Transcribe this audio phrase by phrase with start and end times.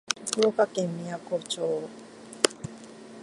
[0.31, 1.61] 福岡県みやこ町